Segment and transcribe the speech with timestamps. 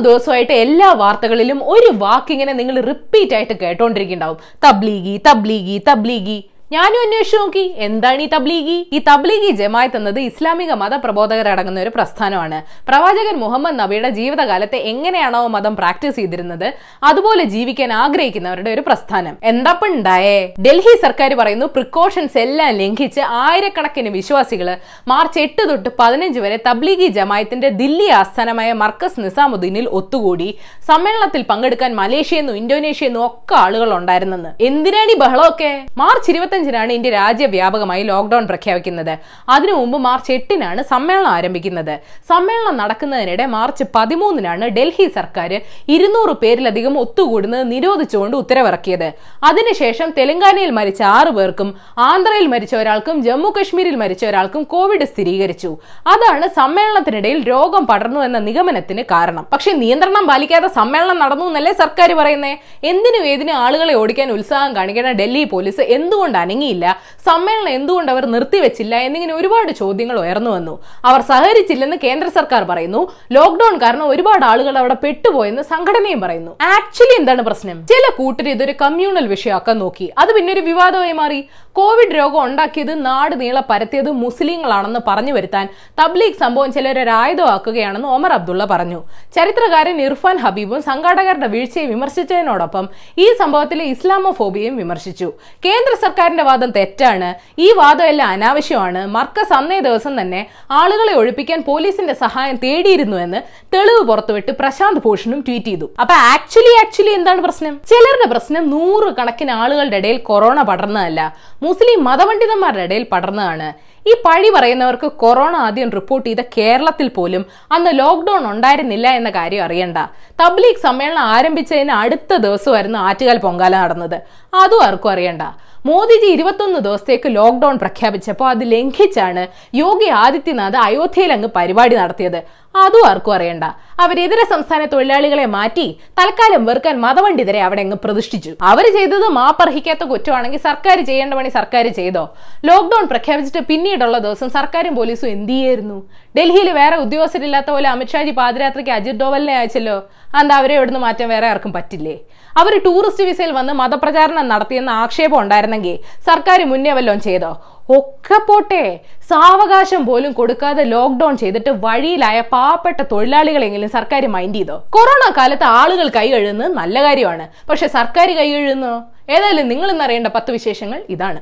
[0.00, 4.38] ദിവസമായിട്ട് എല്ലാ വാർത്തകളിലും ഒരു വാക്കിങ്ങനെ നിങ്ങൾ റിപ്പീറ്റ് ആയിട്ട് കേട്ടോണ്ടിരിക്കുന്നുണ്ടാവും.
[4.68, 6.38] തബ്ലീഗി തബ്ലീഗി തബ്ലീഗി.
[6.72, 7.62] ഞാനും അന്വേഷിച്ചു നോക്കി.
[7.76, 8.76] എന്താണ് ഈ തബ്ലീഗി?
[8.92, 12.58] ഈ തബ്ലീഗി ജമായത്ത് എന്നത് ഇസ്ലാമിക മതപ്രബോധകരടങ്ങുന്ന ഒരു പ്രസ്ഥാനമാണ്.
[12.88, 16.66] പ്രവാചകൻ മുഹമ്മദ് നബിയുടെ ജീവിതകാലത്തെ എങ്ങനെയാണോ മതം പ്രാക്ടീസ് ചെയ്തിരുന്നത്
[17.02, 19.34] അതുപോലെ ജീവിക്കാൻ ആഗ്രഹിക്കുന്നവരുടെ ഒരു പ്രസ്ഥാനം.
[19.44, 20.36] എന്താപ്പുണ്ടായേ?
[20.66, 24.70] ഡൽഹി സർക്കാർ പറയുന്നു പ്രിക്കോഷൻസ് എല്ലാം ലംഘിച്ച് ആയിരക്കണക്കിന് വിശ്വാസികൾ
[25.08, 30.48] മാർച്ച് എട്ട് തൊട്ട് പതിനഞ്ച് വരെ തബ്ലീഗി ജമായത്തിന്റെ ദില്ലി ആസ്ഥാനമായ മർക്കസ് നിസാമുദ്ദീനിൽ ഒത്തുകൂടി.
[30.88, 35.72] സമ്മേളനത്തിൽ പങ്കെടുക്കാൻ മലേഷ്യ നിന്നും ഇന്തോനേഷ്യ നിന്നും ഒക്കെ ആളുകൾ ഉണ്ടായിരുന്നെന്ന് എന്തിനാണ് ഈ ബഹളമൊക്കെ?
[35.98, 36.30] മാർച്ച്
[36.60, 39.14] ഇരുപത്തഞ്ചിനാണ് ഇന്ത്യ രാജ്യവ്യാപകമായി ലോക്ഡൌൺ പ്രഖ്യാപിക്കുന്നത്.
[39.54, 41.94] അതിനു മുമ്പ് മാർച്ച് എട്ടിനാണ് സമ്മേളനം ആരംഭിക്കുന്നത്.
[42.30, 45.50] സമ്മേളനം നടക്കുന്നതിനിടെ മാർച്ച് പതിമൂന്നിനാണ് ഡൽഹി സർക്കാർ
[45.94, 49.08] ഇരുന്നൂറ് പേരിലധികം ഒത്തുകൂടുന്നത് നിരോധിച്ചുകൊണ്ട് ഉത്തരവിറക്കിയത്.
[49.50, 51.68] അതിനുശേഷം തെലങ്കാനയിൽ മരിച്ച ആറു പേർക്കും
[52.10, 55.70] ആന്ധ്രയിൽ മരിച്ച ഒരാൾക്കും ജമ്മു കശ്മീരിൽ മരിച്ച ഒരാൾക്കും കോവിഡ് സ്ഥിരീകരിച്ചു.
[56.14, 59.44] അതാണ് സമ്മേളനത്തിനിടയിൽ രോഗം പടർന്നു എന്ന നിഗമനത്തിന് കാരണം.
[59.52, 62.56] പക്ഷേ നിയന്ത്രണം പാലിക്കാതെ സമ്മേളനം നടന്നു എന്നല്ലേ സർക്കാർ പറയുന്നത്
[62.90, 66.86] എന്തിനു ഏതിനും ആളുകളെ ഓടിക്കാൻ ഉത്സാഹം കാണിക്കുന്ന ഡൽഹി പോലീസ് എന്തുകൊണ്ട് അനങ്ങിയില്ല
[67.26, 70.74] സമ്മേളനം എന്തുകൊണ്ട് അവർ നിർത്തിവെച്ചില്ല എന്നിങ്ങനെ ഒരുപാട് ചോദ്യങ്ങൾ ഉയർന്നു വന്നു.
[71.04, 73.02] അവർ സഹകരിച്ചില്ലെന്ന് കേന്ദ്ര സർക്കാർ പറയുന്നു.
[73.32, 76.52] ലോക്ക്ഡൌൺ കാരണം ഒരുപാട് ആളുകൾ അവിടെ പെട്ടുപോയെന്ന് സംഘടനയും പറയുന്നു.
[76.74, 77.86] ആക്ച്വലി എന്താണ് പ്രശ്നം?
[77.86, 80.12] ചില കൂട്ടർ ഇതൊരു കമ്മ്യൂണൽ വിഷയമാക്കാൻ നോക്കി.
[80.18, 81.40] അത് പിന്നെ ഒരു വിവാദമായി മാറി.
[81.72, 85.68] കോവിഡ് രോഗം ഉണ്ടാക്കിയത് നാട് നീളെ പരത്തിയത് മുസ്ലിങ്ങളാണെന്ന് പറഞ്ഞു വരുത്താൻ
[86.02, 89.00] തബ്ലീഗ് സംഭവം ചിലരൊരു ആയുധമാക്കുകയാണെന്ന് ഒമർ അബ്ദുള്ള പറഞ്ഞു.
[89.36, 95.32] ചരിത്രകാരൻ ഇർഫാൻ ഹബീബും സംഘാടകരുടെ വീഴ്ചയെ വിമർശിച്ചതിനോടൊപ്പം ഈ സംഭവത്തിലെ ഇസ്ലാമോഫോബിയയും വിമർശിച്ചു.
[95.64, 97.34] കേന്ദ്ര സർക്കാരിന്റെ വാദം തെറ്റാണ്.
[97.58, 99.06] ഈ വാദം എല്ലാം അനാവശ്യമാണ്.
[99.06, 103.42] മർക്കസ് അന്നേ ദിവസം തന്നെ ആളുകളെ ഒഴിപ്പിക്കാൻ പോലീസിന്റെ സഹായം തേടിയിരുന്നു എന്ന്
[103.74, 105.90] തെളിവ് പുറത്തുവിട്ട് പ്രശാന്ത് ഭൂഷണും ട്വീറ്റ് ചെയ്തു.
[106.00, 107.80] അപ്പൊ ആക്ച്വലി ആക്ച്വലി എന്താണ് പ്രശ്നം?
[107.88, 111.34] ചിലരുടെ പ്രശ്നം നൂറ് കണക്കിന് ആളുകളുടെ ഇടയിൽ കൊറോണ പടർന്നതല്ല.
[111.62, 113.90] മുസ്ലിം മതപണ്ഡിതന്മാരുടെ ഇടയിൽ പടർന്നതാണ്.
[114.08, 119.98] ഈ പഴി പറയുന്നവർക്ക് കൊറോണ ആദ്യം റിപ്പോർട്ട് ചെയ്ത കേരളത്തിൽ പോലും അന്ന് ലോക്ക്ഡൌൺ ഉണ്ടായിരുന്നില്ല എന്ന കാര്യം അറിയണ്ട.
[120.40, 124.22] തബ്ലീഗ് സമ്മേളനം ആരംഭിച്ചതിന് അടുത്ത ദിവസമായിരുന്നു ആറ്റുകാൽ പൊങ്കാല നടന്നത്.
[124.52, 125.42] അതും ആർക്കും അറിയണ്ട.
[125.86, 129.42] മോദിജി ഇരുപത്തൊന്ന് ദിവസത്തേക്ക് ലോക്ക്ഡൌൺ പ്രഖ്യാപിച്ചപ്പോൾ അത് ലംഘിച്ചാണ്
[129.74, 132.40] യോഗി ആദിത്യനാഥ് അയോധ്യയിൽ അങ്ങ് പരിപാടി നടത്തിയത്.
[132.74, 133.64] അതും ആർക്കും അറിയണ്ട.
[134.02, 135.86] അവർ ഇതര സംസ്ഥാന തൊഴിലാളികളെ മാറ്റി
[136.18, 138.52] തൽക്കാലം വെറുക്കാൻ മതവണ്ഡിതരെ അവിടെ അങ്ങ് പ്രതിഷ്ഠിച്ചു.
[138.70, 142.24] അവർ ചെയ്തത് മാപ്പർഹിക്കാത്ത കുറ്റമാണെങ്കിൽ സർക്കാർ ചെയ്യേണ്ട പണി സർക്കാർ ചെയ്തോ?
[142.68, 145.98] ലോക്ക്ഡൌൺ പ്രഖ്യാപിച്ചിട്ട് പിന്നീടുള്ള ദിവസം സർക്കാരും പോലീസും എന്ത് ചെയ്യായിരുന്നു?
[146.38, 149.96] ഡൽഹിയിൽ വേറെ ഉദ്യോഗസ്ഥരില്ലാത്ത പോലെ അമിത്ഷാജി പാതിരാത്രിക്ക് അജിത് ഡോവലിനെ അയച്ചല്ലോ?
[150.40, 152.16] എന്താ അവരെ ഇവിടുന്ന് മാറ്റാൻ വേറെ ആർക്കും പറ്റില്ലേ?
[152.60, 155.96] അവർ ടൂറിസ്റ്റ് വിസയിൽ വന്ന് മതപ്രചാരണം നടത്തിയെന്ന ആക്ഷേപം ഉണ്ടായിരുന്നെങ്കിൽ
[156.28, 157.52] സർക്കാർ മുന്നേ വല്ലതും ചെയ്തോ?
[157.96, 158.82] ഒക്കെ പോട്ടെ.
[159.30, 164.76] സാവകാശം പോലും കൊടുക്കാതെ ലോക്ക്ഡൌൺ ചെയ്തിട്ട് വഴിയിലായ പാവപ്പെട്ട തൊഴിലാളികളെങ്കിലും സർക്കാർ മൈൻഡ് ചെയ്തോ?
[164.96, 167.46] കൊറോണ കാലത്ത് ആളുകൾ കൈ കഴുകുന്നത് നല്ല കാര്യമാണ്.
[167.70, 168.94] പക്ഷെ സർക്കാർ കൈ കഴുകുന്നോ?
[169.36, 171.40] ഏതായാലും നിങ്ങൾ ഇന്നറിയേണ്ട പത്ത് വിശേഷങ്ങൾ ഇതാണ്.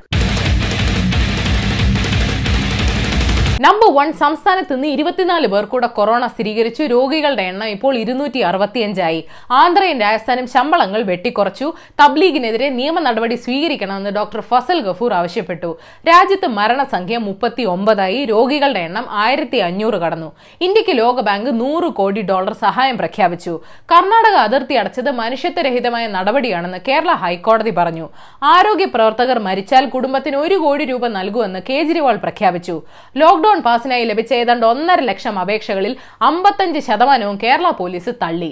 [3.64, 6.82] നമ്പർ വൺ സംസ്ഥാനത്ത് നിന്ന് ഇരുപത്തിനാല് പേർ കൂടെ കൊറോണ സ്ഥിരീകരിച്ചു.
[6.92, 9.20] രോഗികളുടെ എണ്ണം ഇപ്പോൾ ഇരുന്നൂറ്റി അറുപത്തിയഞ്ചായി.
[9.60, 11.68] ആന്ധ്രയും രാജസ്ഥാനും ശമ്പളങ്ങൾ വെട്ടിക്കുറച്ചു.
[12.00, 15.70] തബ്ലീഗിനെതിരെ നിയമ നടപടി സ്വീകരിക്കണമെന്ന് ഡോക്ടർ ഫസൽ ഗഫൂർ ആവശ്യപ്പെട്ടു.
[16.10, 20.30] രാജ്യത്ത് മരണസംഖ്യ മുപ്പത്തി ഒമ്പതായി രോഗികളുടെ എണ്ണം ആയിരത്തി അഞ്ഞൂറ് കടന്നു.
[20.66, 23.56] ഇന്ത്യയ്ക്ക് ലോകബാങ്ക് നൂറ് കോടി ഡോളർ സഹായം പ്രഖ്യാപിച്ചു.
[23.94, 28.08] കർണാടക അതിർത്തി അടച്ചത് മനുഷ്യത്വരഹിതമായ നടപടിയാണെന്ന് കേരള ഹൈക്കോടതി പറഞ്ഞു.
[28.54, 32.78] ആരോഗ്യ പ്രവർത്തകർ മരിച്ചാൽ കുടുംബത്തിന് ഒരു കോടി രൂപ നൽകുമെന്ന് കേജ്രിവാൾ പ്രഖ്യാപിച്ചു.
[33.16, 35.92] ലോക്ഡൌൺ ലോക്ഡൌൺ പാസിനായി ലഭിച്ച ഏതാണ്ട് ഒന്നര ലക്ഷം അപേക്ഷകളിൽ
[36.28, 38.50] അമ്പത്തഞ്ച് ശതമാനവും കേരള പോലീസ് തള്ളി.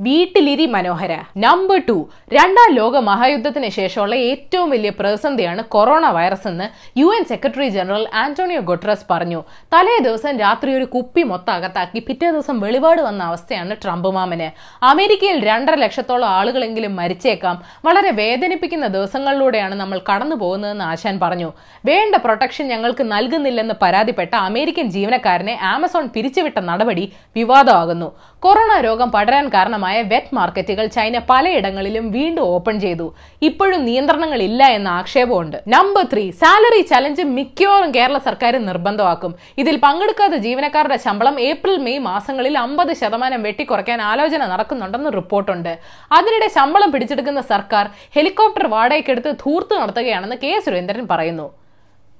[0.00, 1.12] വീട്ടിലിരി മനോഹര.
[1.36, 6.66] നമ്പർ ടു രണ്ടാം ലോക മഹായുദ്ധത്തിന് ശേഷമുള്ള ഏറ്റവും വലിയ പ്രതിസന്ധിയാണ് കൊറോണ വൈറസ് എന്ന്
[6.98, 9.40] U N secretary general Antonio Guterres പറഞ്ഞു.
[9.74, 14.48] തലേ ദിവസം രാത്രി ഒരു കുപ്പി മൊത്തം അകത്താക്കി പിറ്റേ ദിവസം വെളിപാട് വന്ന അവസ്ഥയാണ് ട്രംപ് മാമന്.
[14.84, 17.62] അമേരിക്കയിൽ രണ്ടര ലക്ഷത്തോളം ആളുകളെങ്കിലും മരിച്ചേക്കാം.
[17.84, 21.50] വളരെ വേദനിപ്പിക്കുന്ന ദിവസങ്ങളിലൂടെയാണ് നമ്മൾ കടന്നു പോകുന്നതെന്ന് ആശാൻ പറഞ്ഞു.
[21.84, 28.10] വേണ്ട പ്രൊട്ടക്ഷൻ ഞങ്ങൾക്ക് നൽകുന്നില്ലെന്ന് പരാതിപ്പെട്ട അമേരിക്കൻ ജീവനക്കാരനെ ആമസോൺ പിരിച്ചുവിട്ട നടപടി വിവാദമാകുന്നു.
[28.38, 33.06] കൊറോണ രോഗം പടരാൻ കാരണമായ വെറ്റ് മാർക്കറ്റുകൾ ചൈന പലയിടങ്ങളിലും വീണ്ടും ഓപ്പൺ ചെയ്തു.
[33.48, 35.56] ഇപ്പോഴും നിയന്ത്രണങ്ങൾ ഇല്ല എന്ന ആക്ഷേപമുണ്ട്.
[35.74, 39.34] നമ്പർ ത്രീ സാലറി ചലഞ്ച് മിക്കവാറും കേരള സർക്കാർ നിർബന്ധമാക്കും.
[39.62, 45.72] ഇതിൽ പങ്കെടുക്കാത്ത ജീവനക്കാരുടെ ശമ്പളം ഏപ്രിൽ മെയ് മാസങ്ങളിൽ അമ്പത് ശതമാനം വെട്ടിക്കുറയ്ക്കാൻ ആലോചന നടക്കുന്നുണ്ടെന്ന് റിപ്പോർട്ടുണ്ട്.
[46.18, 47.86] അതിനിടെ ശമ്പളം പിടിച്ചെടുക്കുന്ന സർക്കാർ
[48.18, 51.48] ഹെലികോപ്റ്റർ വാടകയ്ക്കെടുത്ത് ധൂർത്ത് നടത്തുകയാണെന്ന് കെ സുരേന്ദ്രൻ പറയുന്നു.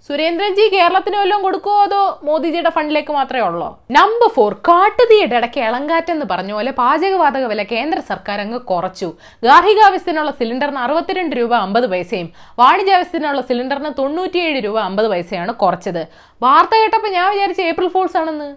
[0.06, 3.68] സുരേന്ദ്രൻജി കേരളത്തിന് വല്ലതും കൊടുക്കുമോ അതോ മോദിജിയുടെ ഫണ്ടിലേക്ക് മാത്രമേ ഉള്ളൂ?
[3.96, 9.08] നമ്പർ ഫോർ കാട്ടുതീയുടെ ഇടയ്ക്ക് ഇളങ്കാറ്റെന്ന് പറഞ്ഞ പോലെ പാചകവാതക വില കേന്ദ്ര സർക്കാർ അങ്ങ് കുറച്ചു.
[9.48, 12.30] ഗാർഹികാവശ്യത്തിനുള്ള സിലിണ്ടറിന് അറുപത്തിരണ്ട് രൂപ അമ്പത് പൈസയും
[12.62, 16.02] വാണിജ്യാവശ്യത്തിനുള്ള സിലിണ്ടറിന് തൊണ്ണൂറ്റിയേഴ് രൂപ അമ്പത് പൈസയാണ് കുറച്ചത്.
[16.46, 18.50] വാർത്ത കേട്ടപ്പോൾ ഞാൻ വിചാരിച്ച ഏപ്രിൽ ഫോൾസ് ആണെന്ന്.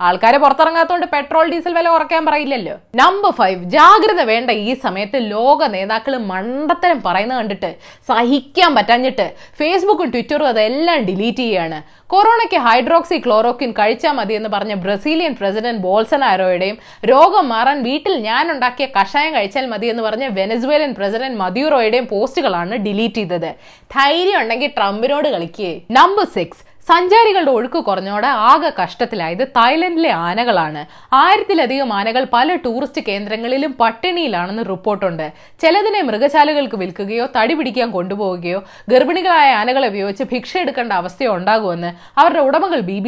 [0.00, 2.74] ആൾക്കാരെ പുറത്തിറങ്ങാത്തോണ്ട് പെട്രോൾ ഡീസൽ വില കുറയ്ക്കാൻ പറയില്ലല്ലോ.
[2.94, 7.70] നമ്പർ ഫൈവ് ജാഗ്രത വേണ്ട ഈ സമയത്ത് ലോക നേതാക്കൾ മണ്ടത്തരം പറയുന്നത് കണ്ടിട്ട്
[8.08, 9.26] സഹിക്കാൻ പറ്റാഞ്ഞിട്ട്
[9.58, 11.78] ഫേസ്ബുക്കും ട്വിറ്ററും അതെല്ലാം ഡിലീറ്റ് ചെയ്യാണ്.
[12.06, 16.78] കൊറോണയ്ക്ക് ഹൈഡ്രോക്സി ക്ലോറോക്വിൻ കഴിച്ചാൽ മതി എന്ന് പറഞ്ഞ ബ്രസീലിയൻ പ്രസിഡന്റ് ബോൾസനാരോയുടെയും
[17.12, 23.14] രോഗം മാറാൻ വീട്ടിൽ ഞാൻ ഉണ്ടാക്കിയ കഷായം കഴിച്ചാൽ മതി എന്ന് പറഞ്ഞ വെനസ്വേലൻ പ്രസിഡന്റ് മദ്യൂറോയുടെയും പോസ്റ്റുകളാണ് ഡിലീറ്റ്
[23.14, 23.50] ചെയ്തത്.
[23.96, 25.72] ധൈര്യം ഉണ്ടെങ്കിൽ ട്രംപിനോട് കളിക്കേ.
[25.90, 30.82] നമ്പർ സിക്സ് സഞ്ചാരികളുടെ ഒഴുക്ക് കുറഞ്ഞോടെ ആകെ കഷ്ടത്തിലായത് തായ്ലൻഡിലെ ആനകളാണ്.
[31.20, 35.26] ആയിരത്തിലധികം ആനകൾ പല ടൂറിസ്റ്റ് കേന്ദ്രങ്ങളിലും പട്ടിണിയിലാണെന്ന് റിപ്പോർട്ടുണ്ട്.
[35.62, 38.60] ചിലതിനെ മൃഗശാലകൾക്ക് വിൽക്കുകയോ തടി പിടിക്കാൻ കൊണ്ടുപോവുകയോ
[38.94, 41.92] ഗർഭിണികളായ ആനകളെ ഉപയോഗിച്ച് ഭിക്ഷ എടുക്കേണ്ട അവസ്ഥയോ ഉണ്ടാകുമെന്ന്
[42.22, 42.98] അവരുടെ ഉടമകൾ ബി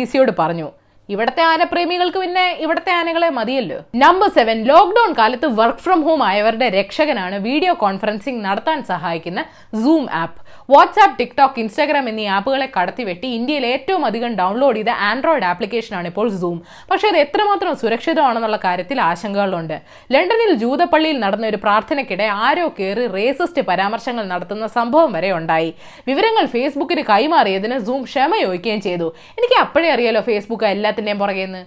[0.41, 0.71] പറഞ്ഞു.
[1.13, 3.79] ഇവിടത്തെ ആനപ്രേമികൾക്ക് പിന്നെ ഇവിടത്തെ ആനകളെ മതിയല്ലോ.
[4.03, 9.41] നമ്പർ സെവൻ ലോക്ക്ഡൌൺ കാലത്ത് വർക്ക് ഫ്രം ഹോം ആയവരുടെ രക്ഷകനാണ് വീഡിയോ കോൺഫറൻസിംഗ് നടത്താൻ സഹായിക്കുന്ന
[9.83, 10.39] zoom app
[10.73, 16.57] WhatsApp TikTok Instagram എന്നീ ആപ്പുകളെ കടത്തിവെട്ടി ഇന്ത്യയിൽ ഏറ്റവും അധികം ഡൗൺലോഡ് ചെയ്ത ആൻഡ്രോയിഡ് ആപ്ലിക്കേഷനാണ് ഇപ്പോൾ സൂം
[16.91, 19.77] പക്ഷേ അത് എത്രമാത്രം സുരക്ഷിതമാണെന്നുള്ള കാര്യത്തിൽ ആശങ്കകളുണ്ട്.
[20.15, 25.71] ലണ്ടനിൽ ജൂതപ്പള്ളിയിൽ നടന്ന ഒരു പ്രാർത്ഥനയ്ക്കിടെ ആരോ കയറി റേസിസ്റ്റ് പരാമർശങ്ങൾ നടത്തുന്ന സംഭവം വരെ ഉണ്ടായി.
[26.09, 29.11] വിവരങ്ങൾ ഫേസ്ബുക്കിന് കൈമാറിയതിന് സൂം ക്ഷമ ചോദിക്കുകയും ചെയ്തു.
[29.39, 31.63] എനിക്ക് അപ്പോഴേ അറിയാലോ ഫേസ്ബുക്ക് എല്ലാത്തിന്റെയും പുറകേന്ന്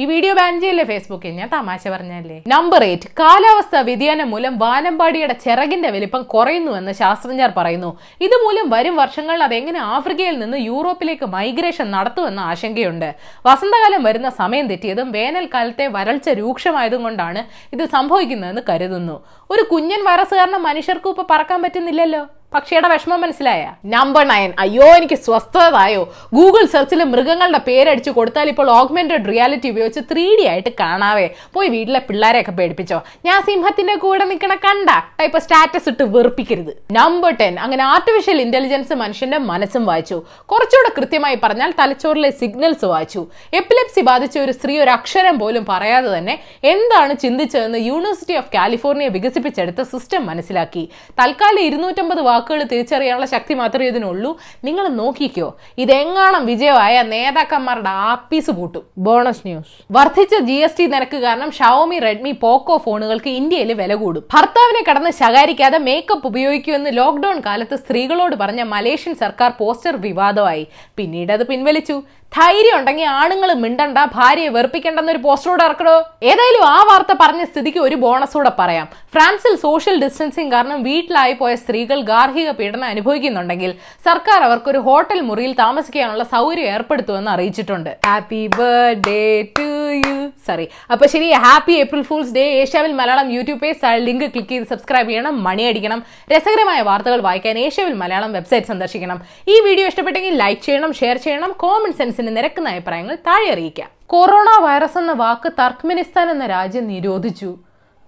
[0.00, 5.88] ഈ വീഡിയോ ബാൻ ചെയ്യല്ലേ ഫേസ്ബുക്കിൽ ഞാൻ തമാശ പറഞ്ഞല്ലേ നമ്പർ എയ്റ്റ് കാലാവസ്ഥ വ്യതിയാനം മൂലം വാനമ്പാടിയുടെ ചിറകിന്റെ
[5.94, 7.90] വലിപ്പം കുറയുന്നുവെന്ന് ശാസ്ത്രജ്ഞർ പറയുന്നു.
[8.26, 13.08] ഇതുമൂലം വരും വർഷങ്ങളിൽ അതെങ്ങനെ ആഫ്രിക്കയിൽ നിന്ന് യൂറോപ്പിലേക്ക് മൈഗ്രേഷൻ നടത്തുമെന്ന ആശങ്കയുണ്ട്.
[13.48, 17.42] വസന്തകാലം വരുന്ന സമയം തെറ്റിയതും വേനൽക്കാലത്തെ വരൾച്ച രൂക്ഷമായതും കൊണ്ടാണ്
[17.76, 19.16] ഇത് സംഭവിക്കുന്നതെന്ന് കരുതുന്നു.
[19.54, 22.24] ഒരു കുഞ്ഞൻ വൈറസ് കാരണം മനുഷ്യർക്കും ഇപ്പൊ പറക്കാൻ പറ്റുന്നില്ലല്ലോ.
[22.54, 23.74] പക്ഷിയുടെ വിഷമം മനസ്സിലായ?
[23.86, 30.36] നമ്പർ നയൻ അയ്യോ എനിക്ക് സ്വസ്ഥതായോ ഗൂഗിൾ സെർച്ചിൽ മൃഗങ്ങളുടെ പേരടിച്ച് കൊടുത്താൽ ഇപ്പോൾ ഓഗ്മെന്റഡ് റിയാലിറ്റി ഉപയോഗിച്ച് ത്രീ
[30.36, 31.28] ഡി ആയിട്ട് കാണാവേ.
[31.52, 33.02] പോയി വീട്ടിലെ പിള്ളേരെയൊക്കെ പേടിപ്പിച്ചോ.
[33.24, 34.90] ഞാൻ സിംഹത്തിന്റെ കൂടെ നിൽക്കണ കണ്ട.
[35.20, 36.72] ടൈപ്പ് സ്റ്റാറ്റസ് ഇട്ട് വെറുപ്പിക്കരുത്.
[36.92, 40.22] നമ്പർ ടെൻ അങ്ങനെ ആർട്ടിഫിഷ്യൽ ഇന്റലിജൻസ് മനുഷ്യന്റെ മനസ്സും വായിച്ചു.
[40.46, 43.26] കുറച്ചുകൂടെ കൃത്യമായി പറഞ്ഞാൽ തലച്ചോറിലെ സിഗ്നൽസ് വായിച്ചു.
[43.54, 49.82] എപ്പിലെപ്സി ബാധിച്ച ഒരു സ്ത്രീ ഒരു അക്ഷരം പോലും പറയാതെ തന്നെ എന്താണ് ചിന്തിച്ചതെന്ന് യൂണിവേഴ്സിറ്റി ഓഫ് കാലിഫോർണിയ വികസിപ്പിച്ചെടുത്ത
[49.82, 50.88] സിസ്റ്റം മനസ്സിലാക്കി.
[51.20, 54.30] തൽക്കാലം ഇരുന്നൂറ്റമ്പത് വാക്കുകൾ തിരിച്ചറിയാനുള്ള ശക്തി മാത്രമേ ഇതിനുള്ളൂ.
[54.66, 58.84] നിങ്ങൾ നോക്കിക്കോ ഇതെങ്ങാണം വിജയമായ നേതാക്കന്മാരുടെ ആപ്പീസ് പൂട്ടും.
[58.98, 64.24] ബോണസ് ന്യൂസ് വർദ്ധിച്ച ജി എസ് ടി നിരക്ക് കാരണം ഷവോമി റെഡ്മി പോക്കോ ഫോണുകൾക്ക് ഇന്ത്യയിൽ വില കൂടും.
[64.34, 70.66] ഭർത്താവിനെ കടന്ന് ശകാരിക്കാതെ മേക്കപ്പ് ഉപയോഗിക്കുമെന്ന് ലോക്ക്ഡൌൺ കാലത്ത് സ്ത്രീകളോട് പറഞ്ഞ മലേഷ്യൻ സർക്കാർ പോസ്റ്റർ വിവാദമായി.
[70.96, 72.02] പിന്നീട് അത് പിൻവലിച്ചു.
[72.36, 75.94] ധൈര്യം ഉണ്ടെങ്കിൽ ആണുങ്ങൾ മിണ്ടണ്ട ഭാര്യയെ വെറുപ്പിക്കണ്ടെന്നൊരു പോസ്റ്ററോട് ഇറക്കണോ?
[76.22, 78.88] ഏതായാലും ആ വാർത്ത പറഞ്ഞ സ്ഥിതിക്ക് ഒരു ബോണസോടെ പറയാം.
[79.12, 83.74] ഫ്രാൻസിൽ സോഷ്യൽ ഡിസ്റ്റൻസിങ് കാരണം വീട്ടിലായി പോയ സ്ത്രീകൾ ഗാർഹിക പീഡനം അനുഭവിക്കുന്നുണ്ടെങ്കിൽ
[84.04, 87.96] സർക്കാർ അവർക്കൊരു ഹോട്ടൽ മുറിയിൽ താമസിക്കാനുള്ള സൗകര്യം ഏർപ്പെടുത്തുമെന്ന് അറിയിച്ചിട്ടുണ്ട്.
[88.06, 94.00] Happy birthday to you sorry അപ്പൊ ശരി happy April fools day ഏഷ്യാവിൽ Malayalam YouTube page
[94.08, 96.02] link click ചെയ്ത് സബ്സ്ക്രൈബ് ചെയ്യണം മണി അടിക്കണം.
[96.32, 99.20] രസകരമായ വാർത്തകൾ വായിക്കാൻ ഏഷ്യാവിൽ മലയാളം വെബ്സൈറ്റ് സന്ദർശിക്കണം.
[99.48, 103.88] ഈ വീഡിയോ ഇഷ്ടപ്പെട്ടെങ്കിൽ ലൈക്ക് ചെയ്യണം ഷെയർ ചെയ്യണം കോമൺ സെൻസിന് നിരക്കുന്ന അഭിപ്രായങ്ങൾ താഴെ അറിയിക്കാം.
[104.06, 107.56] കൊറോണ വൈറസ് എന്ന വാക്ക് തർക്ക്മെനിസ്ഥാൻ എന്ന രാജ്യം നിരോധിച്ചു.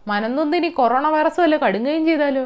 [0.09, 2.45] മനന്നൊന്നിനി കൊറോണ വൈറസ് വല്ല കടുങ്ങുകയും ചെയ്താലോ?